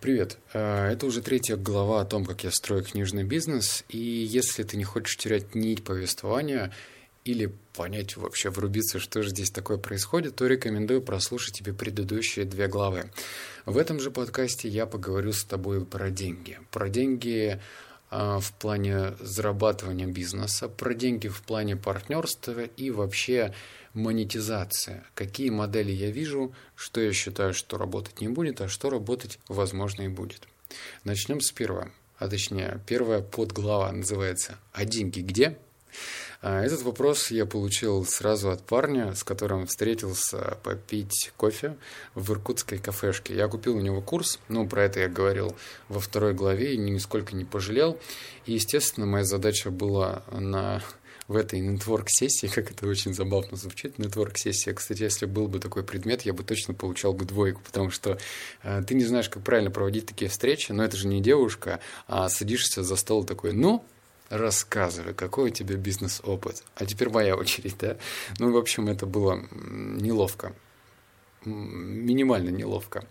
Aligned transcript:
Привет. 0.00 0.38
Э, 0.54 0.86
это 0.86 1.04
уже 1.04 1.20
третья 1.20 1.56
глава 1.56 2.00
о 2.00 2.06
том, 2.06 2.24
как 2.24 2.42
я 2.42 2.50
строю 2.50 2.82
книжный 2.82 3.22
бизнес. 3.22 3.84
И 3.90 3.98
если 3.98 4.62
ты 4.62 4.78
не 4.78 4.84
хочешь 4.84 5.18
терять 5.18 5.54
нить 5.54 5.84
повествования 5.84 6.72
или 7.26 7.52
понять 7.74 8.16
вообще, 8.16 8.48
врубиться, 8.48 8.98
что 8.98 9.22
же 9.22 9.28
здесь 9.28 9.50
такое 9.50 9.76
происходит, 9.76 10.36
то 10.36 10.46
рекомендую 10.46 11.02
прослушать 11.02 11.52
тебе 11.52 11.74
предыдущие 11.74 12.46
две 12.46 12.66
главы. 12.66 13.10
В 13.66 13.76
этом 13.76 14.00
же 14.00 14.10
подкасте 14.10 14.68
я 14.68 14.86
поговорю 14.86 15.34
с 15.34 15.44
тобой 15.44 15.84
про 15.84 16.08
деньги. 16.08 16.58
Про 16.70 16.88
деньги 16.88 17.60
э, 18.10 18.38
в 18.40 18.52
плане 18.54 19.12
зарабатывания 19.20 20.06
бизнеса, 20.06 20.70
про 20.70 20.94
деньги 20.94 21.28
в 21.28 21.42
плане 21.42 21.76
партнерства 21.76 22.62
и 22.62 22.90
вообще 22.90 23.52
монетизация. 23.94 25.04
Какие 25.14 25.50
модели 25.50 25.92
я 25.92 26.10
вижу, 26.10 26.54
что 26.74 27.00
я 27.00 27.12
считаю, 27.12 27.54
что 27.54 27.78
работать 27.78 28.20
не 28.20 28.28
будет, 28.28 28.60
а 28.60 28.68
что 28.68 28.90
работать, 28.90 29.38
возможно, 29.48 30.02
и 30.02 30.08
будет. 30.08 30.46
Начнем 31.04 31.40
с 31.40 31.50
первого. 31.52 31.90
А 32.18 32.28
точнее, 32.28 32.80
первая 32.86 33.22
подглава 33.22 33.90
называется 33.90 34.58
«А 34.72 34.84
деньги 34.84 35.20
где?». 35.20 35.56
А, 36.42 36.62
этот 36.62 36.82
вопрос 36.82 37.30
я 37.30 37.44
получил 37.44 38.04
сразу 38.06 38.50
от 38.50 38.62
парня, 38.62 39.14
с 39.14 39.24
которым 39.24 39.66
встретился 39.66 40.58
попить 40.62 41.32
кофе 41.36 41.76
в 42.14 42.32
иркутской 42.32 42.78
кафешке. 42.78 43.34
Я 43.34 43.48
купил 43.48 43.76
у 43.76 43.80
него 43.80 44.00
курс, 44.00 44.38
ну, 44.48 44.66
про 44.66 44.84
это 44.84 45.00
я 45.00 45.08
говорил 45.08 45.54
во 45.88 46.00
второй 46.00 46.32
главе 46.32 46.74
и 46.74 46.78
нисколько 46.78 47.36
не 47.36 47.44
пожалел. 47.44 47.98
И, 48.46 48.54
естественно, 48.54 49.06
моя 49.06 49.24
задача 49.24 49.70
была 49.70 50.22
на 50.30 50.82
в 51.30 51.36
этой 51.36 51.60
нетворк-сессии, 51.60 52.48
как 52.48 52.72
это 52.72 52.88
очень 52.88 53.14
забавно 53.14 53.56
звучит, 53.56 54.00
нетворк-сессия, 54.00 54.74
кстати, 54.74 55.04
если 55.04 55.26
был 55.26 55.46
бы 55.46 55.60
такой 55.60 55.84
предмет, 55.84 56.22
я 56.22 56.32
бы 56.32 56.42
точно 56.42 56.74
получал 56.74 57.12
бы 57.12 57.24
двойку, 57.24 57.60
потому 57.64 57.90
что 57.90 58.18
э, 58.64 58.82
ты 58.84 58.96
не 58.96 59.04
знаешь, 59.04 59.28
как 59.28 59.44
правильно 59.44 59.70
проводить 59.70 60.06
такие 60.06 60.28
встречи, 60.28 60.72
но 60.72 60.82
это 60.82 60.96
же 60.96 61.06
не 61.06 61.20
девушка, 61.20 61.78
а 62.08 62.28
садишься 62.28 62.82
за 62.82 62.96
стол 62.96 63.22
такой, 63.22 63.52
ну, 63.52 63.84
рассказывай, 64.28 65.14
какой 65.14 65.50
у 65.50 65.52
тебя 65.52 65.76
бизнес-опыт. 65.76 66.64
А 66.74 66.84
теперь 66.84 67.10
моя 67.10 67.36
очередь, 67.36 67.76
да? 67.78 67.96
Ну, 68.40 68.50
в 68.50 68.56
общем, 68.56 68.88
это 68.88 69.06
было 69.06 69.40
неловко, 69.52 70.52
минимально 71.44 72.48
неловко. 72.48 73.06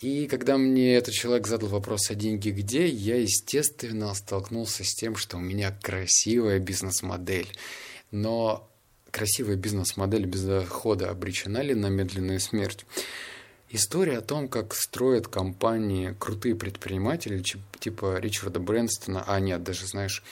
И 0.00 0.28
когда 0.28 0.56
мне 0.58 0.94
этот 0.94 1.12
человек 1.12 1.48
задал 1.48 1.70
вопрос 1.70 2.10
о 2.10 2.14
деньги 2.14 2.50
где, 2.50 2.86
я, 2.86 3.16
естественно, 3.16 4.14
столкнулся 4.14 4.84
с 4.84 4.94
тем, 4.94 5.16
что 5.16 5.38
у 5.38 5.40
меня 5.40 5.76
красивая 5.82 6.60
бизнес-модель. 6.60 7.48
Но 8.12 8.70
красивая 9.10 9.56
бизнес-модель 9.56 10.26
без 10.26 10.42
дохода 10.42 11.10
обречена 11.10 11.62
ли 11.62 11.74
на 11.74 11.88
медленную 11.88 12.38
смерть? 12.38 12.86
История 13.70 14.18
о 14.18 14.22
том, 14.22 14.48
как 14.48 14.72
строят 14.74 15.26
компании 15.26 16.14
крутые 16.18 16.54
предприниматели, 16.54 17.42
типа 17.80 18.18
Ричарда 18.18 18.60
Брэнстона, 18.60 19.24
а 19.26 19.40
нет, 19.40 19.62
даже, 19.62 19.86
знаешь, 19.86 20.22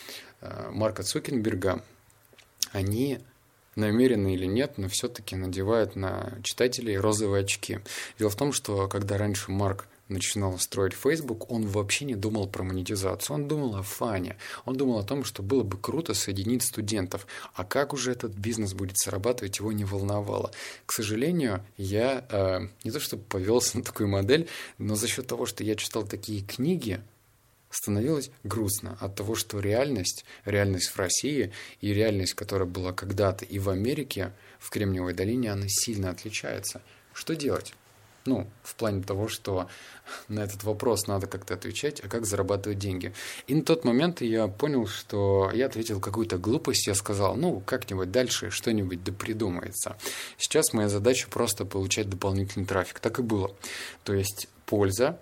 э, 0.41 0.71
Марка 0.73 1.03
Цукенберга, 1.03 1.85
они 2.73 3.21
намеренно 3.77 4.35
или 4.35 4.47
нет, 4.47 4.79
но 4.79 4.89
все-таки 4.89 5.37
надевают 5.37 5.95
на 5.95 6.33
читателей 6.43 6.97
розовые 6.99 7.45
очки. 7.45 7.79
Дело 8.19 8.31
в 8.31 8.37
том, 8.37 8.53
что 8.53 8.89
когда 8.89 9.19
раньше 9.19 9.51
Марк 9.53 9.87
начинал 10.09 10.59
строить 10.59 10.95
Facebook, 10.95 11.51
он 11.51 11.67
вообще 11.67 12.05
не 12.05 12.15
думал 12.15 12.47
про 12.47 12.63
монетизацию, 12.63 13.35
он 13.35 13.49
думал 13.49 13.77
о 13.77 13.83
фане, 13.83 14.37
он 14.65 14.77
думал 14.77 14.99
о 14.99 15.03
том, 15.03 15.25
что 15.25 15.43
было 15.43 15.63
бы 15.63 15.77
круто 15.77 16.15
соединить 16.15 16.63
студентов, 16.63 17.27
а 17.55 17.65
как 17.65 17.93
уже 17.93 18.13
этот 18.13 18.33
бизнес 18.33 18.73
будет 18.73 18.99
срабатывать, 18.99 19.59
его 19.59 19.73
не 19.73 19.85
волновало. 19.85 20.53
К 20.87 20.93
сожалению, 20.93 21.65
я 21.77 22.25
э, 22.31 22.69
не 22.85 22.91
то 22.91 23.01
чтобы 23.01 23.25
повелся 23.25 23.79
на 23.79 23.85
такую 23.85 24.09
модель, 24.09 24.49
но 24.79 24.95
за 24.95 25.09
счет 25.09 25.27
того, 25.27 25.47
что 25.47 25.65
я 25.65 25.75
читал 25.75 26.05
такие 26.05 26.43
книги, 26.43 27.01
становилось 27.71 28.31
грустно 28.45 28.97
от 29.01 29.15
того, 29.15 29.35
что 29.35 29.61
реальность, 29.61 30.25
реальность 30.45 30.89
в 30.89 30.99
России 30.99 31.53
и 31.81 31.93
реальность, 31.93 32.35
которая 32.35 32.69
была 32.69 32.93
когда-то 32.93 33.45
и 33.45 33.59
в 33.59 33.69
Америке, 33.69 34.33
в 34.59 34.71
Кремниевой 34.71 35.15
долине, 35.15 35.53
она 35.53 35.67
сильно 35.69 36.11
отличается. 36.11 36.83
Что 37.13 37.35
делать? 37.35 37.75
Ну, 38.27 38.49
в 38.65 38.75
плане 38.75 39.03
того, 39.03 39.29
что 39.29 39.69
на 40.29 40.41
этот 40.41 40.65
вопрос 40.65 41.07
надо 41.07 41.29
как-то 41.29 41.55
отвечать, 41.55 42.01
а 42.01 42.09
как 42.09 42.27
зарабатывать 42.27 42.79
деньги. 42.79 43.15
И 43.47 43.55
на 43.55 43.63
тот 43.63 43.85
момент 43.85 44.21
я 44.21 44.49
понял, 44.49 44.87
что 44.87 45.51
я 45.55 45.67
ответил 45.67 46.01
какую-то 46.01 46.37
глупость, 46.37 46.89
я 46.89 46.95
сказал, 46.95 47.37
ну, 47.37 47.61
как-нибудь 47.61 48.11
дальше 48.11 48.51
что-нибудь 48.51 49.05
да 49.05 49.13
придумается. 49.13 49.97
Сейчас 50.39 50.73
моя 50.73 50.89
задача 50.89 51.29
просто 51.29 51.65
получать 51.65 52.11
дополнительный 52.11 52.67
трафик. 52.67 52.99
Так 52.99 53.21
и 53.21 53.23
было. 53.23 53.55
То 54.03 54.13
есть 54.13 54.49
польза 54.67 55.21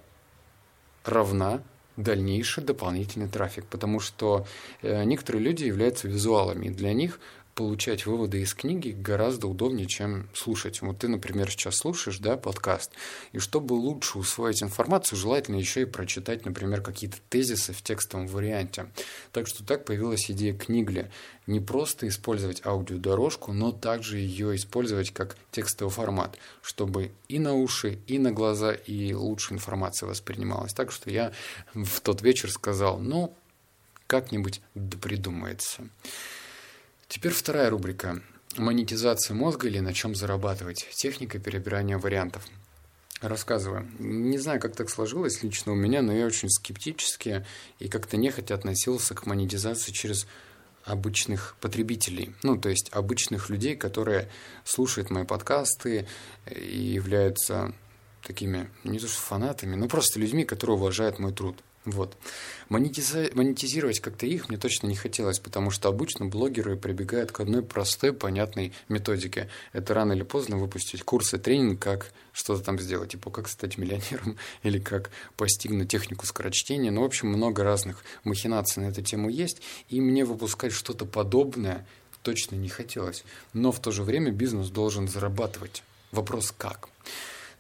равна 1.05 1.63
дальнейший 1.97 2.65
дополнительный 2.65 3.29
трафик, 3.29 3.65
потому 3.67 4.01
что 4.01 4.47
э, 4.83 5.05
некоторые 5.05 5.43
люди 5.43 5.65
являются 5.65 6.09
визуалами, 6.09 6.67
и 6.67 6.71
для 6.71 6.93
них 6.93 7.21
получать 7.55 8.07
выводы 8.07 8.41
из 8.41 8.55
книги 8.55 8.91
гораздо 8.91 9.47
удобнее, 9.47 9.87
чем 9.87 10.29
слушать. 10.35 10.83
Вот 10.83 10.99
ты, 10.99 11.09
например, 11.09 11.51
сейчас 11.51 11.77
слушаешь, 11.77 12.19
да, 12.19 12.37
подкаст, 12.37 12.91
и 13.33 13.39
чтобы 13.39 13.75
лучше 13.75 14.19
усвоить 14.19 14.63
информацию, 14.63 15.19
желательно 15.19 15.57
еще 15.57 15.83
и 15.83 15.87
прочитать, 15.87 16.45
например, 16.45 16.83
какие-то 16.83 17.19
тезисы 17.29 17.73
в 17.73 17.83
текстовом 17.83 18.27
варианте. 18.27 18.87
Так 19.33 19.47
что 19.47 19.65
так 19.65 19.85
появилась 19.85 20.31
идея 20.31 20.55
книгли. 20.55 21.11
Не 21.47 21.61
просто 21.61 22.09
использовать 22.09 22.65
аудиодорожку, 22.65 23.53
но 23.53 23.71
также 23.71 24.19
ее 24.19 24.57
использовать 24.57 25.11
как 25.11 25.37
текстовый 25.51 25.93
формат, 25.93 26.39
чтобы 26.63 27.13
и 27.29 27.39
на 27.39 27.55
уши, 27.55 27.99
и 28.07 28.19
на 28.19 28.33
глаза, 28.33 28.73
и 28.73 29.13
лучше 29.13 29.55
информация 29.55 30.09
воспринималась. 30.09 30.73
Так 30.73 30.91
что 30.91 31.11
я 31.11 31.33
в 31.75 32.01
тот 32.01 32.23
вечер 32.23 32.51
сказал, 32.51 32.99
ну, 32.99 33.35
как-нибудь 34.07 34.61
да 34.75 34.97
придумается. 34.99 35.83
Теперь 37.15 37.33
вторая 37.33 37.71
рубрика. 37.71 38.21
Монетизация 38.57 39.37
мозга 39.37 39.69
или 39.69 39.79
на 39.79 39.95
чем 39.95 40.17
зарабатывать. 40.17 40.85
Техника 40.91 41.39
перебирания 41.39 41.97
вариантов. 41.97 42.45
Рассказываю. 43.21 43.89
Не 44.01 44.37
знаю, 44.37 44.61
как 44.61 44.75
так 44.75 44.91
сложилось 44.91 45.45
лично 45.45 45.71
у 45.71 45.77
меня, 45.77 46.03
но 46.03 46.13
я 46.13 46.27
очень 46.27 46.51
скептически 46.51 47.47
и 47.79 47.89
как-то 47.89 48.17
нехотя 48.17 48.57
относился 48.57 49.15
к 49.15 49.27
монетизации 49.27 49.93
через 49.93 50.27
обычных 50.83 51.55
потребителей, 51.61 52.35
ну, 52.43 52.59
то 52.59 52.69
есть 52.69 52.93
обычных 52.93 53.49
людей, 53.49 53.77
которые 53.77 54.29
слушают 54.65 55.11
мои 55.11 55.25
подкасты 55.25 56.09
и 56.51 56.79
являются 56.79 57.73
такими, 58.27 58.69
не 58.83 58.99
то 58.99 59.07
что 59.07 59.21
фанатами, 59.21 59.77
но 59.77 59.87
просто 59.87 60.19
людьми, 60.19 60.45
которые 60.45 60.77
уважают 60.77 61.21
мой 61.21 61.33
труд. 61.33 61.63
Вот. 61.85 62.17
Монетизировать 62.71 64.01
как-то 64.01 64.25
их 64.25 64.49
мне 64.49 64.57
точно 64.57 64.87
не 64.87 64.97
хотелось, 64.97 65.39
потому 65.39 65.71
что 65.71 65.91
обычно 65.91 66.25
блогеры 66.25 66.79
прибегают 66.79 67.31
к 67.31 67.41
одной 67.41 67.63
простой, 67.63 68.15
понятной 68.15 68.73
методике. 68.89 69.51
Это 69.73 69.93
рано 69.93 70.15
или 70.15 70.23
поздно 70.23 70.57
выпустить 70.57 71.03
курсы, 71.03 71.37
тренинг, 71.39 71.83
как 71.83 72.11
что-то 72.33 72.65
там 72.65 72.79
сделать, 72.79 73.11
типа 73.11 73.31
как 73.31 73.49
стать 73.49 73.77
миллионером 73.77 74.39
или 74.63 74.79
как 74.79 75.11
постигнуть 75.37 75.91
технику 75.91 76.25
скорочтения. 76.25 76.91
Ну, 76.91 77.03
в 77.03 77.05
общем, 77.05 77.29
много 77.29 77.63
разных 77.63 78.03
махинаций 78.25 78.83
на 78.83 78.87
эту 78.89 79.03
тему 79.03 79.29
есть, 79.29 79.61
и 79.91 80.01
мне 80.01 80.25
выпускать 80.25 80.73
что-то 80.73 81.05
подобное 81.05 81.87
точно 82.23 82.57
не 82.57 82.71
хотелось. 82.71 83.25
Но 83.53 83.73
в 83.73 83.81
то 83.81 83.91
же 83.91 84.05
время 84.05 84.33
бизнес 84.33 84.71
должен 84.71 85.07
зарабатывать. 85.07 85.83
Вопрос 86.13 86.55
как? 86.57 86.89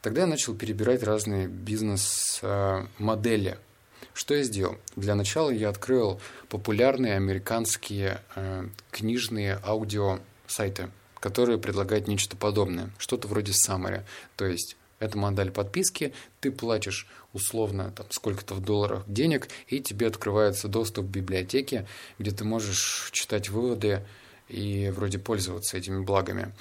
Тогда 0.00 0.22
я 0.22 0.26
начал 0.26 0.54
перебирать 0.54 1.02
разные 1.02 1.46
бизнес-модели– 1.46 3.58
что 4.14 4.34
я 4.34 4.44
сделал? 4.44 4.76
Для 4.97 5.14
начала 5.14 5.50
я 5.50 5.69
открыл 5.69 6.20
популярные 6.48 7.16
американские 7.16 8.20
э, 8.36 8.66
книжные 8.91 9.60
аудиосайты, 9.62 10.91
которые 11.20 11.58
предлагают 11.58 12.06
нечто 12.06 12.36
подобное, 12.36 12.91
что-то 12.97 13.28
вроде 13.28 13.53
summary. 13.53 14.04
То 14.36 14.47
есть 14.47 14.76
это 15.00 15.19
модель 15.19 15.50
подписки, 15.50 16.14
ты 16.41 16.50
платишь 16.53 17.08
условно 17.32 17.92
там, 17.94 18.06
сколько-то 18.10 18.54
в 18.54 18.60
долларах 18.60 19.03
денег, 19.09 19.48
и 19.66 19.80
тебе 19.80 20.06
открывается 20.06 20.68
доступ 20.68 21.06
к 21.06 21.10
библиотеке, 21.10 21.86
где 22.18 22.30
ты 22.30 22.44
можешь 22.44 23.10
читать 23.12 23.50
выводы 23.50 24.03
и 24.48 24.92
вроде 24.94 25.18
пользоваться 25.18 25.77
этими 25.77 26.03
благами. 26.03 26.53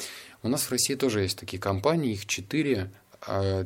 У 0.41 0.49
нас 0.49 0.63
в 0.63 0.71
России 0.71 0.95
тоже 0.95 1.21
есть 1.21 1.37
такие 1.37 1.61
компании, 1.61 2.13
их 2.13 2.25
четыре, 2.25 2.91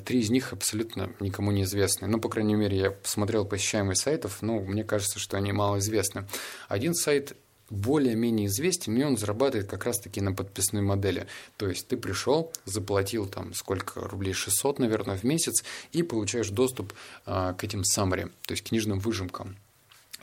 три 0.06 0.20
из 0.20 0.30
них 0.30 0.54
абсолютно 0.54 1.10
никому 1.20 1.52
не 1.52 1.64
известны. 1.64 2.08
Ну, 2.08 2.20
по 2.20 2.30
крайней 2.30 2.56
мере, 2.56 2.78
я 2.78 2.92
посмотрел 2.92 3.46
посещаемость 3.46 4.02
сайтов, 4.02 4.42
ну, 4.42 4.60
мне 4.60 4.84
кажется, 4.84 5.20
что 5.20 5.38
они 5.38 5.52
малоизвестны. 5.52 6.28
Один 6.68 6.94
сайт 6.94 7.36
более-менее 7.70 8.48
известен, 8.48 8.98
и 8.98 9.04
он 9.04 9.18
зарабатывает 9.18 9.70
как 9.70 9.86
раз-таки 9.86 10.22
на 10.22 10.34
подписной 10.34 10.82
модели. 10.82 11.28
То 11.58 11.68
есть 11.68 11.88
ты 11.88 11.98
пришел, 11.98 12.52
заплатил 12.66 13.28
там 13.28 13.54
сколько 13.54 14.02
рублей, 14.02 14.34
600, 14.34 14.80
наверное, 14.80 15.18
в 15.18 15.24
месяц, 15.24 15.64
и 15.92 16.04
получаешь 16.04 16.50
доступ 16.50 16.94
а, 17.26 17.54
к 17.54 17.64
этим 17.64 17.82
summary, 17.82 18.32
то 18.46 18.54
есть 18.54 18.64
книжным 18.64 19.00
выжимкам. 19.00 19.58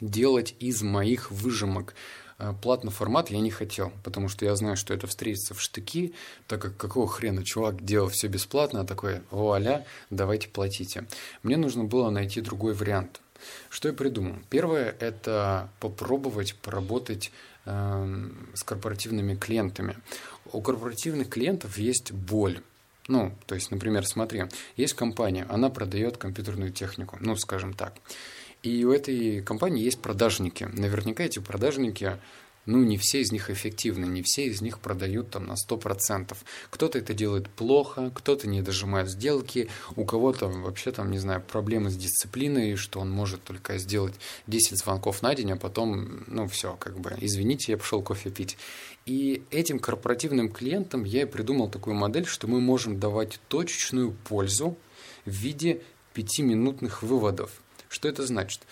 Делать 0.01 0.55
из 0.59 0.83
моих 0.83 1.31
выжимок 1.31 1.95
э, 2.34 2.34
платный 2.53 2.93
формат 2.93 3.31
я 3.31 3.41
не 3.41 3.51
хотел, 3.51 3.93
потому 4.03 4.29
что 4.29 4.45
я 4.45 4.55
знаю, 4.57 4.77
что 4.77 4.95
это 4.95 5.07
встретится 5.07 5.55
в 5.55 5.61
штыки, 5.61 6.15
так 6.47 6.63
как 6.63 6.77
какого 6.77 7.09
хрена 7.09 7.45
чувак 7.45 7.85
делал 7.85 8.09
все 8.09 8.29
бесплатно, 8.29 8.81
а 8.81 8.85
такой, 8.85 9.21
вуаля, 9.31 9.87
давайте 10.11 10.49
платите. 10.49 11.07
Мне 11.43 11.57
нужно 11.57 11.85
было 11.85 12.11
найти 12.11 12.41
другой 12.41 12.75
вариант. 12.75 13.21
Что 13.69 13.89
я 13.89 13.95
придумал? 13.95 14.37
Первое– 14.51 14.95
это 15.01 15.69
попробовать 15.81 16.55
поработать 16.57 17.31
э, 17.67 18.31
с 18.55 18.63
корпоративными 18.63 19.35
клиентами. 19.35 19.97
У 20.53 20.61
корпоративных 20.63 21.29
клиентов 21.29 21.79
есть 21.79 22.13
боль. 22.13 22.61
Ну, 23.07 23.37
то 23.47 23.55
есть, 23.55 23.71
например, 23.71 24.07
смотри, 24.07 24.45
есть 24.77 24.95
компания, 24.95 25.47
она 25.51 25.69
продает 25.69 26.17
компьютерную 26.17 26.73
технику, 26.73 27.19
ну, 27.21 27.37
скажем 27.37 27.75
так. 27.75 27.95
И 28.65 28.83
у 28.87 28.93
этой 28.93 29.43
компании 29.43 29.85
есть 29.85 30.01
продажники. 30.01 30.67
Наверняка 30.73 31.23
эти 31.23 31.39
продажники 31.39 32.19
ну, 32.65 32.83
не 32.83 32.97
все 32.97 33.21
из 33.21 33.31
них 33.31 33.51
эффективны, 33.51 34.07
не 34.07 34.23
все 34.23 34.47
из 34.47 34.63
них 34.63 34.79
продают 34.79 35.29
там 35.29 35.47
на 35.47 35.53
100%. 35.53 36.35
Кто-то 36.71 36.99
это 36.99 37.13
делает 37.13 37.51
плохо, 37.51 38.11
кто-то 38.15 38.49
не 38.49 38.63
дожимает 38.63 39.11
сделки, 39.11 39.69
у 39.97 40.07
кого-то 40.07 40.49
вообще 40.49 40.93
там, 40.93 41.11
не 41.11 41.19
знаю, 41.19 41.43
проблемы 41.43 41.91
с 41.91 41.97
дисциплиной, 41.97 42.77
что 42.77 43.01
он 43.01 43.11
может 43.11 43.43
только 43.43 43.77
сделать 43.77 44.15
10 44.47 44.79
звонков 44.79 45.21
на 45.21 45.35
день, 45.35 45.53
а 45.53 45.57
потом, 45.57 46.25
ну, 46.27 46.49
все, 46.49 46.75
как 46.81 46.99
бы, 46.99 47.15
извините, 47.21 47.73
я 47.73 47.77
пошел 47.77 48.01
кофе 48.01 48.31
пить. 48.31 48.57
И 49.05 49.43
этим 49.51 49.79
корпоративным 49.79 50.49
клиентам 50.49 51.05
я 51.05 51.23
и 51.23 51.27
придумал 51.27 51.69
такую 51.69 51.97
модель, 51.97 52.25
что 52.25 52.47
мы 52.47 52.63
можем 52.63 52.99
давать 52.99 53.41
точечную 53.49 54.13
пользу 54.27 54.79
в 55.27 55.31
виде 55.31 55.83
пятиминутных 56.15 57.03
выводов. 57.03 57.51
Что 57.95 58.09
это 58.09 58.27
значит? 58.27 58.63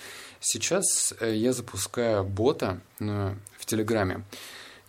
Сейчас 0.41 1.15
э, 1.21 1.37
я 1.37 1.53
запускаю 1.53 2.25
бота 2.25 2.81
э, 2.99 3.37
в 3.57 3.67
Телеграме, 3.67 4.25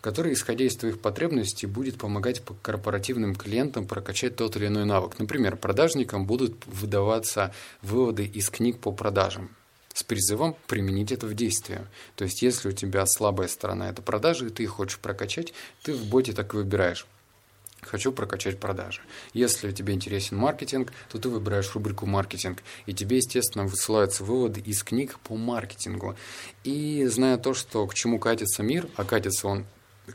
который, 0.00 0.32
исходя 0.32 0.64
из 0.64 0.76
твоих 0.76 1.00
потребностей, 1.00 1.66
будет 1.68 1.98
помогать 1.98 2.42
корпоративным 2.60 3.36
клиентам 3.36 3.86
прокачать 3.86 4.34
тот 4.34 4.56
или 4.56 4.66
иной 4.66 4.86
навык. 4.86 5.20
Например, 5.20 5.54
продажникам 5.54 6.26
будут 6.26 6.66
выдаваться 6.66 7.54
выводы 7.80 8.24
из 8.24 8.50
книг 8.50 8.80
по 8.80 8.90
продажам 8.90 9.54
с 9.92 10.02
призывом 10.02 10.56
применить 10.66 11.12
это 11.12 11.28
в 11.28 11.34
действии. 11.34 11.86
То 12.16 12.24
есть, 12.24 12.42
если 12.42 12.70
у 12.70 12.72
тебя 12.72 13.06
слабая 13.06 13.46
сторона– 13.46 13.88
это 13.90 14.02
продажи, 14.02 14.48
и 14.48 14.50
ты 14.50 14.64
их 14.64 14.70
хочешь 14.70 14.98
прокачать, 14.98 15.54
ты 15.84 15.92
в 15.92 16.06
боте 16.06 16.32
так 16.32 16.54
и 16.54 16.56
выбираешь 16.56 17.06
хочу 17.86 18.12
прокачать 18.12 18.58
продажи. 18.58 19.00
Если 19.32 19.72
тебе 19.72 19.94
интересен 19.94 20.36
маркетинг, 20.36 20.92
то 21.10 21.18
ты 21.18 21.28
выбираешь 21.28 21.74
рубрику 21.74 22.06
«Маркетинг», 22.06 22.62
и 22.86 22.94
тебе, 22.94 23.18
естественно, 23.18 23.64
высылаются 23.64 24.24
выводы 24.24 24.60
из 24.60 24.82
книг 24.82 25.18
по 25.20 25.36
маркетингу. 25.36 26.16
И 26.64 27.06
зная 27.06 27.38
то, 27.38 27.54
что 27.54 27.86
к 27.86 27.94
чему 27.94 28.18
катится 28.18 28.62
мир, 28.62 28.88
а 28.96 29.04
катится 29.04 29.48
он 29.48 29.66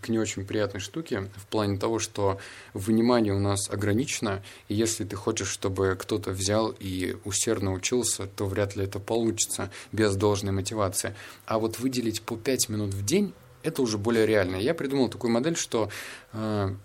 к 0.01 0.09
не 0.09 0.19
очень 0.19 0.45
приятной 0.45 0.79
штуке 0.79 1.29
в 1.35 1.45
плане 1.47 1.77
того, 1.77 1.99
что 1.99 2.39
внимание 2.73 3.33
у 3.33 3.39
нас 3.39 3.69
ограничено, 3.69 4.43
и 4.67 4.75
если 4.75 5.03
ты 5.03 5.15
хочешь, 5.15 5.49
чтобы 5.49 5.97
кто-то 5.99 6.31
взял 6.31 6.75
и 6.79 7.17
усердно 7.25 7.73
учился, 7.73 8.27
то 8.27 8.45
вряд 8.45 8.75
ли 8.75 8.83
это 8.83 8.99
получится 8.99 9.71
без 9.91 10.15
должной 10.15 10.51
мотивации. 10.51 11.15
А 11.45 11.57
вот 11.59 11.79
выделить 11.79 12.21
по 12.21 12.37
5 12.37 12.69
минут 12.69 12.93
в 12.93 13.03
день 13.03 13.33
это 13.63 13.81
уже 13.81 13.97
более 13.97 14.25
реально. 14.25 14.55
Я 14.57 14.73
придумал 14.73 15.09
такую 15.09 15.31
модель, 15.31 15.57
что 15.57 15.89
э, 16.33 16.75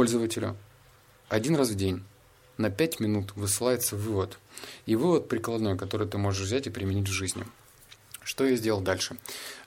пользователю 0.00 0.56
один 1.28 1.56
раз 1.56 1.68
в 1.68 1.74
день 1.74 2.02
на 2.56 2.70
5 2.70 3.00
минут 3.00 3.36
высылается 3.36 3.96
вывод. 3.96 4.38
И 4.86 4.96
вывод 4.96 5.28
прикладной, 5.28 5.76
который 5.76 6.08
ты 6.08 6.16
можешь 6.16 6.46
взять 6.46 6.66
и 6.66 6.70
применить 6.70 7.06
в 7.06 7.12
жизни. 7.12 7.44
Что 8.22 8.46
я 8.46 8.56
сделал 8.56 8.80
дальше? 8.80 9.18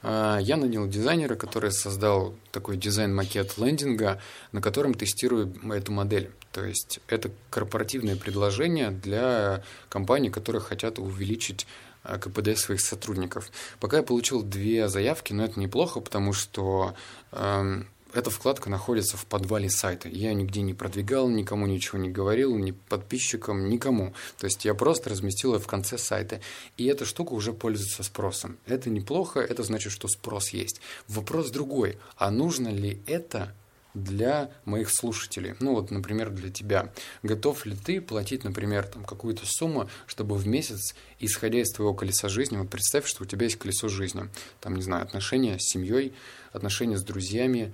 А, 0.01 0.39
я 0.39 0.57
нанял 0.57 0.87
дизайнера, 0.87 1.35
который 1.35 1.71
создал 1.71 2.33
такой 2.51 2.77
дизайн-макет 2.77 3.59
лендинга, 3.59 4.19
на 4.51 4.59
котором 4.59 4.95
тестирую 4.95 5.53
эту 5.71 5.91
модель. 5.91 6.31
То 6.51 6.65
есть 6.65 6.99
это 7.07 7.29
корпоративное 7.51 8.15
предложение 8.15 8.89
для 8.89 9.63
компаний, 9.87 10.31
которые 10.31 10.63
хотят 10.63 10.97
увеличить 10.97 11.67
а, 12.01 12.17
КПД 12.17 12.57
своих 12.57 12.81
сотрудников. 12.81 13.51
Пока 13.79 13.97
я 13.97 14.03
получил 14.03 14.41
две 14.41 14.87
заявки, 14.87 15.31
но 15.31 15.45
это 15.45 15.59
неплохо, 15.59 15.99
потому 15.99 16.33
что 16.33 16.95
эм, 17.31 17.87
эта 18.13 18.29
вкладка 18.29 18.69
находится 18.69 19.17
в 19.17 19.25
подвале 19.25 19.69
сайта. 19.69 20.07
Я 20.07 20.33
нигде 20.33 20.61
не 20.61 20.73
продвигал, 20.73 21.29
никому 21.29 21.65
ничего 21.65 21.97
не 21.97 22.09
говорил, 22.09 22.55
ни 22.57 22.71
подписчикам, 22.71 23.69
никому. 23.69 24.13
То 24.37 24.45
есть 24.45 24.65
я 24.65 24.73
просто 24.73 25.09
разместил 25.09 25.53
ее 25.53 25.59
в 25.59 25.67
конце 25.67 25.97
сайта. 25.97 26.39
И 26.77 26.85
эта 26.85 27.05
штука 27.05 27.33
уже 27.33 27.53
пользуется 27.53 28.03
спросом. 28.03 28.57
Это 28.65 28.89
неплохо, 28.89 29.39
это 29.39 29.63
значит, 29.63 29.91
что 29.91 30.07
спрос 30.07 30.49
есть. 30.49 30.79
Вопрос 31.07 31.49
другой. 31.49 31.97
А 32.15 32.29
нужно 32.29 32.69
ли 32.69 33.01
это 33.07 33.53
для 33.93 34.51
моих 34.65 34.89
слушателей. 34.89 35.55
Ну 35.59 35.73
вот, 35.73 35.91
например, 35.91 36.29
для 36.31 36.49
тебя. 36.49 36.91
Готов 37.21 37.65
ли 37.65 37.75
ты 37.75 38.01
платить, 38.01 38.43
например, 38.43 38.87
там 38.87 39.05
какую-то 39.05 39.45
сумму, 39.45 39.89
чтобы 40.07 40.35
в 40.35 40.47
месяц, 40.47 40.95
исходя 41.19 41.59
из 41.59 41.71
твоего 41.71 41.93
колеса 41.93 42.27
жизни, 42.27 42.57
вот 42.57 42.69
представь, 42.69 43.05
что 43.05 43.23
у 43.23 43.27
тебя 43.27 43.45
есть 43.45 43.57
колесо 43.57 43.87
жизни, 43.87 44.29
там, 44.61 44.75
не 44.75 44.81
знаю, 44.81 45.03
отношения 45.03 45.59
с 45.59 45.71
семьей, 45.71 46.13
отношения 46.51 46.97
с 46.97 47.03
друзьями, 47.03 47.73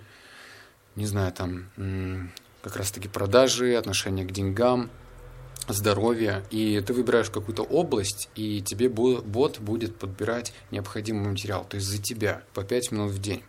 не 1.00 1.06
знаю, 1.06 1.32
там 1.32 1.70
как 2.62 2.76
раз-таки 2.76 3.08
продажи, 3.08 3.76
отношение 3.76 4.26
к 4.26 4.32
деньгам, 4.32 4.90
здоровье, 5.68 6.44
и 6.52 6.82
ты 6.86 6.94
выбираешь 6.94 7.30
какую-то 7.30 7.64
область, 7.64 8.30
и 8.36 8.62
тебе 8.62 8.90
бот 8.90 9.60
будет 9.60 9.96
подбирать 9.96 10.54
необходимый 10.72 11.30
материал, 11.30 11.66
то 11.68 11.76
есть 11.78 11.88
за 11.88 12.02
тебя 12.02 12.42
по 12.54 12.64
5 12.64 12.92
минут 12.92 13.12
в 13.12 13.22
день. 13.22 13.44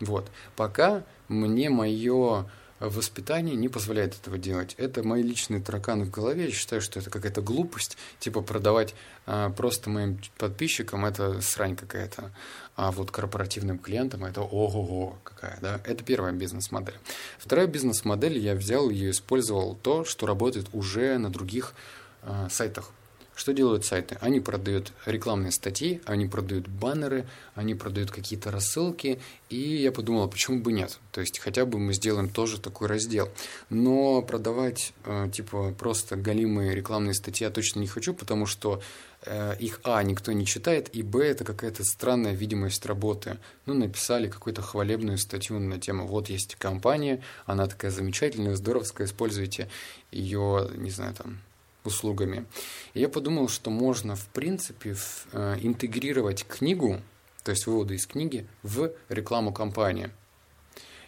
Вот. 0.00 0.30
Пока 0.56 1.04
мне 1.28 1.68
мое 1.68 2.50
воспитание 2.80 3.56
не 3.56 3.68
позволяет 3.68 4.14
этого 4.14 4.38
делать. 4.38 4.74
Это 4.76 5.02
мои 5.02 5.22
личные 5.22 5.60
тараканы 5.60 6.04
в 6.04 6.10
голове. 6.10 6.46
Я 6.46 6.50
считаю, 6.52 6.82
что 6.82 7.00
это 7.00 7.10
какая-то 7.10 7.40
глупость. 7.40 7.96
Типа 8.18 8.42
продавать 8.42 8.94
а, 9.26 9.50
просто 9.50 9.90
моим 9.90 10.18
подписчикам 10.38 11.04
это 11.04 11.40
срань 11.40 11.76
какая-то. 11.76 12.32
А 12.76 12.92
вот 12.92 13.10
корпоративным 13.10 13.78
клиентам 13.78 14.24
это 14.24 14.42
ого-го 14.42 15.18
какая, 15.24 15.58
да. 15.60 15.80
Это 15.84 16.04
первая 16.04 16.32
бизнес-модель. 16.32 16.98
Вторая 17.38 17.66
бизнес-модель, 17.66 18.38
я 18.38 18.54
взял 18.54 18.90
ее 18.90 19.10
использовал 19.10 19.74
то, 19.76 20.04
что 20.04 20.26
работает 20.26 20.68
уже 20.72 21.18
на 21.18 21.30
других 21.30 21.74
а, 22.22 22.48
сайтах. 22.50 22.90
Что 23.36 23.52
делают 23.52 23.84
сайты? 23.84 24.16
Они 24.22 24.40
продают 24.40 24.92
рекламные 25.04 25.52
статьи, 25.52 26.00
они 26.06 26.26
продают 26.26 26.68
баннеры, 26.68 27.26
они 27.54 27.74
продают 27.74 28.10
какие-то 28.10 28.50
рассылки, 28.50 29.20
и 29.50 29.58
я 29.58 29.92
подумал, 29.92 30.26
почему 30.26 30.62
бы 30.62 30.72
нет? 30.72 30.98
То 31.12 31.20
есть 31.20 31.38
хотя 31.38 31.66
бы 31.66 31.78
мы 31.78 31.92
сделаем 31.92 32.30
тоже 32.30 32.58
такой 32.58 32.88
раздел. 32.88 33.28
Но 33.68 34.22
продавать 34.22 34.94
э, 35.04 35.28
типа 35.30 35.74
просто 35.78 36.16
галимые 36.16 36.74
рекламные 36.74 37.12
статьи 37.12 37.44
я 37.44 37.50
точно 37.50 37.80
не 37.80 37.86
хочу, 37.86 38.14
потому 38.14 38.46
что 38.46 38.80
э, 39.26 39.54
их 39.58 39.80
а 39.84 40.02
никто 40.02 40.32
не 40.32 40.46
читает, 40.46 40.88
и 40.94 41.02
б 41.02 41.22
это 41.22 41.44
какая-то 41.44 41.84
странная 41.84 42.32
видимость 42.32 42.86
работы. 42.86 43.36
Ну 43.66 43.74
написали 43.74 44.30
какую-то 44.30 44.62
хвалебную 44.62 45.18
статью 45.18 45.58
на 45.60 45.78
тему, 45.78 46.06
вот 46.06 46.30
есть 46.30 46.54
компания, 46.54 47.22
она 47.44 47.66
такая 47.66 47.90
замечательная, 47.90 48.56
здоровская, 48.56 49.06
используйте 49.06 49.68
ее, 50.10 50.70
не 50.74 50.90
знаю 50.90 51.12
там 51.14 51.38
услугами. 51.86 52.46
И 52.94 53.00
я 53.00 53.08
подумал, 53.08 53.48
что 53.48 53.70
можно, 53.70 54.16
в 54.16 54.26
принципе, 54.28 54.96
э, 55.32 55.56
интегрировать 55.60 56.46
книгу, 56.46 57.00
то 57.44 57.50
есть 57.52 57.66
выводы 57.66 57.94
из 57.94 58.06
книги, 58.06 58.46
в 58.62 58.92
рекламу 59.08 59.52
компании. 59.52 60.10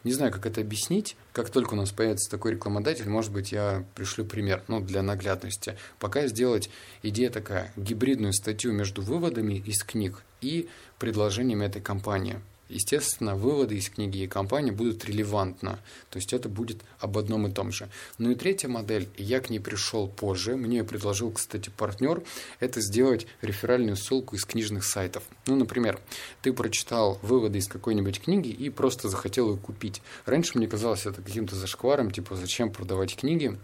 Не 0.05 0.13
знаю, 0.13 0.33
как 0.33 0.47
это 0.47 0.61
объяснить. 0.61 1.17
Как 1.33 1.51
только 1.51 1.75
у 1.75 1.77
нас 1.77 1.91
появится 1.91 2.31
такой 2.31 2.53
рекламодатель, 2.53 3.09
может 3.09 3.33
быть, 3.33 3.53
я 3.53 3.85
пришлю 3.95 4.25
пример, 4.25 4.63
ну, 4.69 4.81
для 4.81 5.03
наглядности. 5.03 5.77
Пока 5.99 6.27
сделать 6.29 6.71
идея 7.03 7.31
такая, 7.31 7.73
гибридную 7.77 8.33
статью 8.33 8.73
между 8.73 9.03
выводами 9.03 9.55
из 9.55 9.83
книг 9.83 10.23
и 10.41 10.69
предложениями 10.99 11.67
этой 11.67 11.83
компании 11.83 12.41
естественно, 12.69 13.35
выводы 13.35 13.77
из 13.77 13.89
книги 13.89 14.19
и 14.19 14.27
компании 14.27 14.71
будут 14.71 15.05
релевантно. 15.05 15.79
То 16.11 16.19
есть 16.19 16.33
это 16.33 16.49
будет 16.49 16.83
об 16.99 17.19
одном 17.19 17.47
и 17.47 17.51
том 17.51 17.73
же. 17.73 17.89
Ну 18.19 18.31
и 18.31 18.35
третья 18.35 18.69
модель, 18.69 19.09
я 19.17 19.41
к 19.41 19.51
ней 19.51 19.59
пришел 19.59 20.09
позже, 20.09 20.57
мне 20.57 20.85
предложил, 20.85 21.31
кстати, 21.31 21.71
партнер, 21.77 22.23
это 22.61 22.81
сделать 22.81 23.27
реферальную 23.43 23.97
ссылку 23.97 24.37
из 24.37 24.45
книжных 24.45 24.85
сайтов. 24.85 25.23
Ну, 25.47 25.57
например, 25.57 25.99
ты 26.43 26.53
прочитал 26.53 27.19
выводы 27.23 27.59
из 27.59 27.69
какой-нибудь 27.69 28.21
книги 28.21 28.49
и 28.49 28.71
просто 28.71 29.09
захотел 29.09 29.51
ее 29.51 29.59
купить. 29.59 30.03
Раньше 30.27 30.59
мне 30.59 30.67
казалось 30.67 31.07
это 31.07 31.23
каким-то 31.23 31.57
зашкваром, 31.57 32.11
типа, 32.11 32.37
зачем 32.37 32.71
продавать 32.71 33.17
книги, 33.17 33.59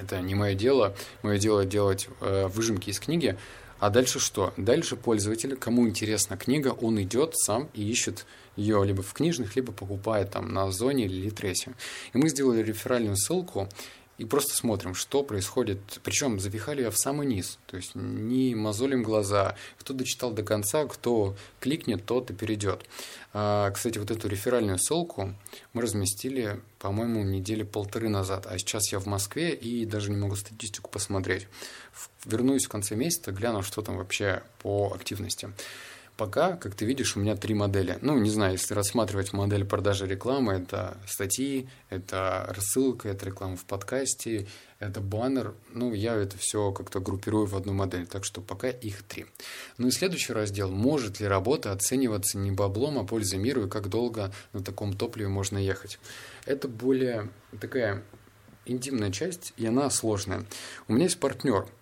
это 0.00 0.20
не 0.20 0.34
мое 0.34 0.54
дело. 0.54 0.94
Мое 1.22 1.38
дело 1.38 1.64
делать 1.64 2.08
э, 2.20 2.46
выжимки 2.46 2.90
из 2.90 3.00
книги. 3.00 3.36
А 3.80 3.90
дальше 3.90 4.18
что? 4.18 4.52
Дальше 4.56 4.96
пользователь, 4.96 5.56
кому 5.56 5.86
интересна 5.86 6.36
книга, 6.36 6.68
он 6.68 7.00
идет 7.00 7.36
сам 7.36 7.68
и 7.74 7.88
ищет 7.88 8.26
ее 8.56 8.84
либо 8.84 9.02
в 9.02 9.12
книжных, 9.12 9.54
либо 9.54 9.72
покупает 9.72 10.32
там 10.32 10.52
на 10.52 10.64
Озоне 10.64 11.04
или 11.04 11.26
Литресе. 11.26 11.74
И 12.12 12.18
мы 12.18 12.28
сделали 12.28 12.62
реферальную 12.62 13.16
ссылку, 13.16 13.68
и 14.18 14.24
просто 14.24 14.54
смотрим, 14.54 14.94
что 14.94 15.22
происходит. 15.22 15.78
Причем 16.02 16.40
запихали 16.40 16.82
ее 16.82 16.90
в 16.90 16.98
самый 16.98 17.26
низ. 17.26 17.58
То 17.66 17.76
есть 17.76 17.94
не 17.94 18.54
мозолим 18.54 19.04
глаза. 19.04 19.54
Кто 19.78 19.94
дочитал 19.94 20.32
до 20.32 20.42
конца, 20.42 20.84
кто 20.86 21.36
кликнет, 21.60 22.04
тот 22.04 22.30
и 22.30 22.34
перейдет. 22.34 22.84
А, 23.32 23.70
кстати, 23.70 23.98
вот 23.98 24.10
эту 24.10 24.28
реферальную 24.28 24.78
ссылку 24.78 25.34
мы 25.72 25.82
разместили, 25.82 26.60
по-моему, 26.80 27.22
недели 27.22 27.62
полторы 27.62 28.08
назад. 28.08 28.46
А 28.48 28.58
сейчас 28.58 28.90
я 28.92 28.98
в 28.98 29.06
Москве 29.06 29.54
и 29.54 29.86
даже 29.86 30.10
не 30.10 30.16
могу 30.16 30.34
статистику 30.34 30.90
посмотреть. 30.90 31.46
Вернусь 32.24 32.66
в 32.66 32.68
конце 32.68 32.96
месяца, 32.96 33.30
гляну, 33.30 33.62
что 33.62 33.82
там 33.82 33.98
вообще 33.98 34.42
по 34.58 34.92
активности. 34.92 35.50
Пока, 36.18 36.56
как 36.56 36.74
ты 36.74 36.84
видишь, 36.84 37.16
у 37.16 37.20
меня 37.20 37.36
три 37.36 37.54
модели. 37.54 37.96
Ну, 38.00 38.18
не 38.18 38.28
знаю, 38.28 38.54
если 38.54 38.74
рассматривать 38.74 39.32
модель 39.32 39.64
продажи 39.64 40.04
рекламы, 40.04 40.54
это 40.54 40.98
статьи, 41.06 41.68
это 41.90 42.44
рассылка, 42.48 43.08
это 43.08 43.26
реклама 43.26 43.54
в 43.54 43.64
подкасте, 43.64 44.48
это 44.80 45.00
баннер. 45.00 45.54
Ну, 45.72 45.94
я 45.94 46.16
это 46.16 46.36
все 46.36 46.72
как-то 46.72 46.98
группирую 46.98 47.46
в 47.46 47.54
одну 47.54 47.72
модель, 47.72 48.08
так 48.08 48.24
что 48.24 48.40
пока 48.40 48.68
их 48.68 49.04
три. 49.04 49.26
Ну 49.76 49.86
и 49.86 49.92
следующий 49.92 50.32
раздел. 50.32 50.72
Может 50.72 51.20
ли 51.20 51.28
работа 51.28 51.70
оцениваться 51.70 52.36
не 52.36 52.50
баблом, 52.50 52.98
а 52.98 53.04
пользой 53.04 53.38
миру 53.38 53.66
и 53.66 53.70
как 53.70 53.88
долго 53.88 54.32
на 54.52 54.64
таком 54.64 54.94
топливе 54.94 55.28
можно 55.28 55.56
ехать? 55.56 56.00
Это 56.46 56.66
более 56.66 57.28
такая 57.60 58.02
интимная 58.66 59.12
часть, 59.12 59.52
и 59.56 59.66
она 59.66 59.88
сложная. 59.88 60.44
У 60.88 60.94
меня 60.94 61.04
есть 61.04 61.20
партнер– 61.20 61.68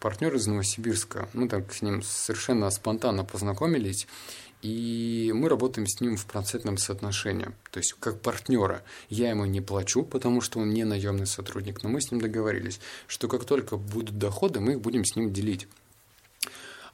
партнер 0.00 0.34
из 0.34 0.46
Новосибирска. 0.46 1.28
Мы 1.32 1.48
так 1.48 1.72
с 1.72 1.82
ним 1.82 2.02
совершенно 2.02 2.70
спонтанно 2.70 3.24
познакомились, 3.24 4.06
и 4.62 5.32
мы 5.34 5.48
работаем 5.48 5.86
с 5.86 6.00
ним 6.00 6.16
в 6.16 6.26
процентном 6.26 6.78
соотношении, 6.78 7.50
то 7.70 7.78
есть 7.78 7.94
как 8.00 8.20
партнера. 8.20 8.82
Я 9.08 9.30
ему 9.30 9.44
не 9.44 9.60
плачу, 9.60 10.02
потому 10.02 10.40
что 10.40 10.58
он 10.58 10.70
не 10.70 10.84
наемный 10.84 11.26
сотрудник, 11.26 11.82
но 11.82 11.88
мы 11.88 12.00
с 12.00 12.10
ним 12.10 12.20
договорились, 12.20 12.80
что 13.06 13.28
как 13.28 13.44
только 13.44 13.76
будут 13.76 14.18
доходы, 14.18 14.60
мы 14.60 14.72
их 14.72 14.80
будем 14.80 15.04
с 15.04 15.14
ним 15.14 15.32
делить. 15.32 15.68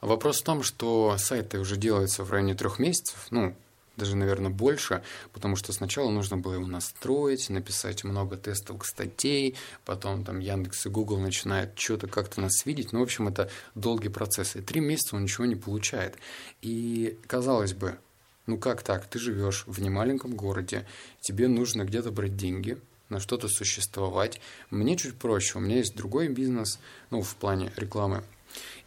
Вопрос 0.01 0.41
в 0.41 0.43
том, 0.43 0.63
что 0.63 1.15
сайты 1.17 1.59
уже 1.59 1.77
делаются 1.77 2.23
в 2.23 2.31
районе 2.31 2.55
трех 2.55 2.77
месяцев, 2.77 3.27
ну, 3.31 3.55
даже, 3.97 4.15
наверное, 4.15 4.49
больше, 4.49 5.03
потому 5.31 5.55
что 5.55 5.71
сначала 5.73 6.09
нужно 6.09 6.37
было 6.37 6.55
его 6.55 6.67
настроить, 6.67 7.49
написать 7.49 8.03
много 8.03 8.37
тестовых 8.37 8.85
статей, 8.85 9.55
потом 9.85 10.23
там 10.25 10.39
Яндекс 10.39 10.85
и 10.85 10.89
Google 10.89 11.19
начинают 11.19 11.77
что-то 11.77 12.07
как-то 12.07 12.41
нас 12.41 12.65
видеть. 12.65 12.91
Ну, 12.91 12.99
в 12.99 13.03
общем, 13.03 13.27
это 13.27 13.49
долгий 13.75 14.09
процесс. 14.09 14.55
И 14.55 14.61
три 14.61 14.79
месяца 14.81 15.15
он 15.15 15.23
ничего 15.23 15.45
не 15.45 15.55
получает. 15.55 16.17
И, 16.61 17.17
казалось 17.27 17.73
бы, 17.73 17.97
ну 18.45 18.57
как 18.57 18.83
так? 18.83 19.05
Ты 19.05 19.19
живешь 19.19 19.63
в 19.67 19.81
немаленьком 19.81 20.35
городе, 20.35 20.85
тебе 21.21 21.47
нужно 21.47 21.83
где-то 21.83 22.11
брать 22.11 22.35
деньги, 22.35 22.77
на 23.09 23.19
что-то 23.19 23.47
существовать. 23.47 24.41
Мне 24.69 24.97
чуть 24.97 25.15
проще, 25.15 25.57
у 25.57 25.61
меня 25.61 25.77
есть 25.77 25.95
другой 25.95 26.27
бизнес, 26.29 26.79
ну, 27.09 27.21
в 27.21 27.35
плане 27.35 27.71
рекламы, 27.75 28.23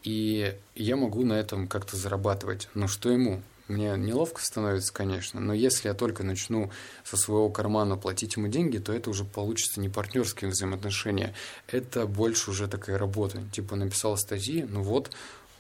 и 0.02 0.56
я 0.75 0.96
могу 0.96 1.25
на 1.25 1.34
этом 1.34 1.68
как-то 1.68 1.96
зарабатывать. 1.96 2.68
Но 2.75 2.88
что 2.88 3.10
ему? 3.10 3.42
Мне 3.68 3.96
неловко 3.96 4.40
становится, 4.40 4.92
конечно, 4.92 5.40
но 5.40 5.52
если 5.52 5.88
я 5.88 5.94
только 5.94 6.23
начну 6.23 6.70
со 7.02 7.16
своего 7.16 7.50
кармана 7.50 7.96
платить 7.96 8.37
ему 8.37 8.46
деньги, 8.46 8.78
то 8.78 8.92
это 8.92 9.11
уже 9.11 9.25
получится 9.25 9.80
не 9.80 9.88
партнерские 9.88 10.50
взаимоотношения. 10.50 11.35
Это 11.66 12.06
больше 12.06 12.50
уже 12.50 12.68
такая 12.68 12.96
работа. 12.96 13.42
Типа 13.50 13.75
написал 13.75 14.16
статьи, 14.16 14.62
ну 14.68 14.82
вот, 14.82 15.11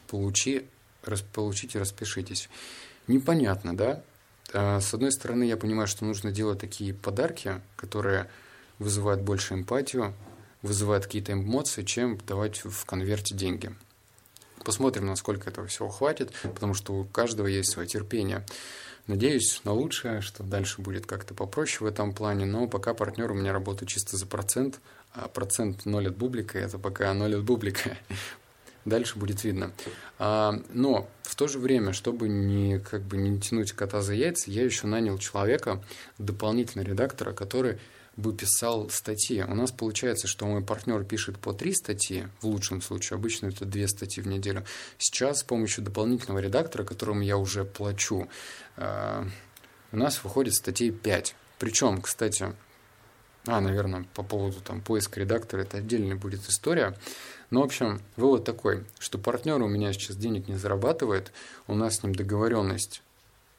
получи, 0.06 0.66
рас, 1.02 1.22
получите, 1.22 1.80
распишитесь. 1.80 2.48
Непонятно, 3.08 3.76
да? 3.76 4.02
А, 4.52 4.80
с 4.80 4.94
одной 4.94 5.10
стороны, 5.10 5.42
я 5.42 5.56
понимаю, 5.56 5.88
что 5.88 6.04
нужно 6.04 6.30
делать 6.30 6.60
такие 6.60 6.94
подарки, 6.94 7.60
которые 7.74 8.28
вызывают 8.78 9.22
больше 9.22 9.54
эмпатию, 9.54 10.14
вызывают 10.62 11.06
какие-то 11.06 11.32
эмоции, 11.32 11.82
чем 11.82 12.18
давать 12.18 12.64
в 12.64 12.84
конверте 12.84 13.34
деньги. 13.34 13.74
Посмотрим, 14.66 15.06
насколько 15.06 15.48
этого 15.48 15.68
всего 15.68 15.88
хватит, 15.88 16.32
потому 16.42 16.74
что 16.74 16.92
у 16.92 17.04
каждого 17.04 17.46
есть 17.46 17.70
свое 17.70 17.86
терпение. 17.86 18.44
Надеюсь 19.06 19.60
на 19.62 19.72
лучшее, 19.72 20.22
что 20.22 20.42
дальше 20.42 20.82
будет 20.82 21.06
как-то 21.06 21.34
попроще 21.34 21.78
в 21.82 21.86
этом 21.86 22.12
плане, 22.12 22.46
но 22.46 22.66
пока 22.66 22.92
партнер 22.92 23.30
у 23.30 23.34
меня 23.36 23.52
работает 23.52 23.88
чисто 23.88 24.16
за 24.16 24.26
процент, 24.26 24.80
а 25.12 25.28
процент 25.28 25.86
0 25.86 26.08
от 26.08 26.16
бублика– 26.16 26.58
это 26.58 26.80
пока 26.80 27.14
0 27.14 27.36
от 27.36 27.44
бублика. 27.44 27.96
Дальше 28.84 29.16
будет 29.20 29.44
видно. 29.44 29.70
А, 30.18 30.60
но 30.70 31.08
в 31.22 31.36
то 31.36 31.46
же 31.46 31.60
время, 31.60 31.92
чтобы 31.92 32.28
не, 32.28 32.80
как 32.80 33.02
бы 33.02 33.16
не 33.16 33.38
тянуть 33.38 33.70
кота 33.70 34.02
за 34.02 34.14
яйца, 34.14 34.50
я 34.50 34.64
еще 34.64 34.88
нанял 34.88 35.16
человека, 35.18 35.80
дополнительного 36.18 36.88
редактора, 36.88 37.32
который 37.32 37.78
бы 38.16 38.34
писал 38.34 38.88
статьи. 38.90 39.42
У 39.42 39.54
нас 39.54 39.70
получается, 39.70 40.26
что 40.26 40.46
мой 40.46 40.62
партнер 40.62 41.04
пишет 41.04 41.38
по 41.38 41.52
три 41.52 41.74
статьи, 41.74 42.26
в 42.40 42.46
лучшем 42.46 42.80
случае, 42.80 43.16
обычно 43.16 43.48
это 43.48 43.64
две 43.64 43.88
статьи 43.88 44.22
в 44.22 44.26
неделю. 44.26 44.64
Сейчас 44.98 45.40
с 45.40 45.42
помощью 45.42 45.84
дополнительного 45.84 46.40
редактора, 46.40 46.84
которому 46.84 47.22
я 47.22 47.36
уже 47.36 47.64
плачу, 47.64 48.28
э, 48.76 49.24
у 49.92 49.96
нас 49.96 50.24
выходит 50.24 50.54
статей 50.54 50.90
5. 50.90 51.34
Причем, 51.58 52.00
кстати, 52.00 52.54
а, 53.46 53.60
наверное, 53.60 54.04
по 54.14 54.22
поводу 54.22 54.60
там 54.60 54.80
поиска 54.80 55.20
редактора, 55.20 55.62
это 55.62 55.78
отдельная 55.78 56.16
будет 56.16 56.48
история. 56.48 56.96
Но, 57.50 57.60
в 57.60 57.64
общем, 57.64 58.00
вывод 58.16 58.44
такой, 58.44 58.84
что 58.98 59.18
партнер 59.18 59.62
у 59.62 59.68
меня 59.68 59.92
сейчас 59.92 60.16
денег 60.16 60.48
не 60.48 60.56
зарабатывает, 60.56 61.32
у 61.68 61.74
нас 61.74 61.96
с 61.96 62.02
ним 62.02 62.14
договоренность 62.14 63.02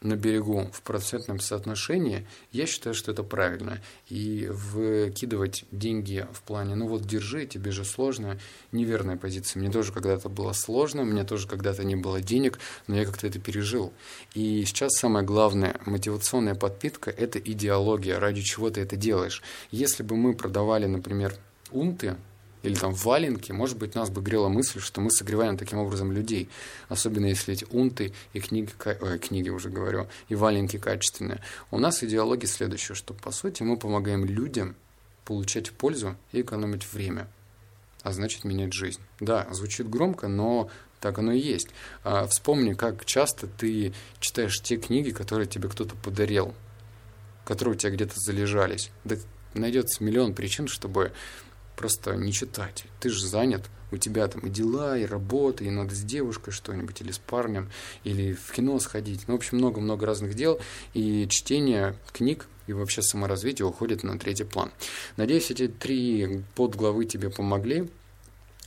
на 0.02 0.16
берегу 0.16 0.70
в 0.72 0.82
процентном 0.82 1.40
соотношении, 1.40 2.28
я 2.52 2.66
считаю, 2.68 2.94
что 2.94 3.12
это 3.12 3.24
правильно. 3.24 3.82
И 4.10 4.48
выкидывать 4.50 5.66
деньги 5.72 6.28
в 6.32 6.42
плане, 6.44 6.76
ну 6.76 6.88
вот 6.88 7.04
держи, 7.04 7.48
тебе 7.48 7.72
же 7.72 7.84
сложно, 7.84 8.38
неверная 8.72 9.18
позиция. 9.18 9.60
Мне 9.60 9.72
тоже 9.72 9.92
когда-то 9.92 10.30
было 10.30 10.54
сложно, 10.54 11.04
мне 11.04 11.24
тоже 11.24 11.48
когда-то 11.48 11.84
не 11.84 11.96
было 11.96 12.22
денег, 12.22 12.60
но 12.86 12.96
я 12.96 13.06
как-то 13.06 13.28
это 13.28 13.40
пережил. 13.40 13.92
И 14.34 14.64
сейчас 14.66 14.94
самое 14.94 15.26
главное, 15.26 15.80
мотивационная 15.86 16.56
подпитка– 16.56 17.10
это 17.18 17.40
идеология, 17.40 18.20
ради 18.20 18.42
чего 18.42 18.70
ты 18.70 18.82
это 18.82 18.96
делаешь. 18.96 19.42
Если 19.72 20.04
бы 20.04 20.16
мы 20.16 20.36
продавали, 20.36 20.86
например, 20.86 21.36
унты, 21.72 22.16
или 22.64 22.76
там 22.76 22.94
валенки, 22.94 23.52
может 23.52 23.78
быть, 23.78 23.96
нас 23.96 24.10
бы 24.10 24.22
грела 24.22 24.50
мысль, 24.50 24.80
что 24.80 25.02
мы 25.02 25.12
согреваем 25.12 25.58
таким 25.58 25.80
образом 25.80 26.12
людей. 26.12 26.50
Особенно 26.90 27.28
если 27.28 27.54
эти 27.54 27.66
унты 27.70 28.14
и 28.34 28.40
книги, 28.40 28.72
ой, 29.02 29.20
книги 29.20 29.50
уже 29.50 29.70
говорю, 29.70 30.08
и 30.30 30.36
валенки 30.36 30.78
качественные. 30.78 31.42
У 31.72 31.78
нас 31.78 32.04
идеология 32.04 32.48
следующая, 32.48 32.96
что, 32.96 33.14
по 33.14 33.32
сути, 33.32 33.64
мы 33.64 33.78
помогаем 33.78 34.26
людям 34.26 34.76
получать 35.26 35.72
пользу 35.72 36.16
и 36.32 36.42
экономить 36.42 36.92
время, 36.92 37.28
а 38.02 38.12
значит, 38.12 38.44
менять 38.44 38.74
жизнь. 38.74 39.02
Да, 39.20 39.48
звучит 39.52 39.90
громко, 39.90 40.28
но 40.28 40.70
так 41.00 41.20
оно 41.20 41.32
и 41.34 41.40
есть. 41.40 41.70
А, 42.04 42.26
вспомни, 42.28 42.74
как 42.74 43.06
часто 43.06 43.48
ты 43.48 43.94
читаешь 44.20 44.60
те 44.62 44.78
книги, 44.78 45.12
которые 45.12 45.48
тебе 45.48 45.70
кто-то 45.70 45.96
подарил, 45.96 46.56
которые 47.46 47.76
у 47.76 47.78
тебя 47.78 47.92
где-то 47.92 48.14
залежались. 48.16 48.90
Да 49.04 49.16
найдется 49.54 50.04
миллион 50.04 50.34
причин, 50.34 50.68
чтобы 50.68 51.12
просто 51.78 52.16
не 52.16 52.34
читать. 52.34 52.86
Ты 53.00 53.10
же 53.10 53.26
занят, 53.26 53.70
у 53.92 53.98
тебя 53.98 54.28
там 54.28 54.42
и 54.42 54.50
дела, 54.50 54.98
и 54.98 55.06
работа, 55.06 55.64
и 55.64 55.70
надо 55.70 55.96
с 55.96 56.02
девушкой 56.02 56.52
что-нибудь, 56.52 57.00
или 57.00 57.12
с 57.12 57.20
парнем, 57.20 57.70
или 58.04 58.34
в 58.34 58.52
кино 58.52 58.80
сходить. 58.80 59.28
Ну, 59.28 59.36
в 59.36 59.38
общем, 59.38 59.60
много-много 59.60 60.06
разных 60.06 60.34
дел, 60.34 60.60
и 60.94 61.28
чтение 61.30 61.96
книг 62.12 62.48
и 62.66 62.74
вообще 62.74 63.02
саморазвитие 63.02 63.66
уходит 63.66 64.04
на 64.04 64.20
третий 64.20 64.44
план. 64.44 64.72
Надеюсь, 65.16 65.50
эти 65.52 65.70
три 65.70 66.44
подглавы 66.56 67.06
тебе 67.06 67.30
помогли, 67.30 67.90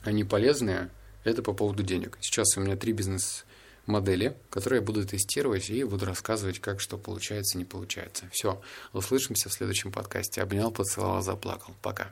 они 0.03 0.25
полезные. 0.25 0.89
Это 1.23 1.43
по 1.43 1.53
поводу 1.53 1.83
денег. 1.83 2.17
Сейчас 2.23 2.57
у 2.57 2.61
меня 2.63 2.77
три 2.77 2.95
бизнес 2.95 3.45
модели, 3.85 4.37
которые 4.49 4.81
я 4.81 4.87
буду 4.87 5.07
тестировать 5.07 5.69
и 5.69 5.85
буду 5.85 6.07
рассказывать, 6.07 6.61
как 6.61 6.81
что 6.81 6.97
получается, 6.97 7.59
не 7.59 7.67
получается. 7.67 8.25
Все, 8.33 8.63
услышимся 8.95 9.51
в 9.51 9.53
следующем 9.53 9.93
подкасте. 9.93 10.41
Обнял, 10.41 10.71
поцеловал, 10.71 11.21
заплакал. 11.23 11.75
Пока. 11.83 12.11